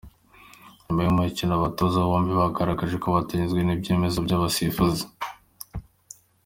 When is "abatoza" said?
1.55-2.07